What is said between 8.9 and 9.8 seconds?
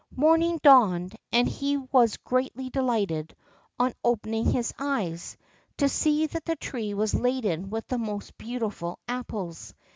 apples.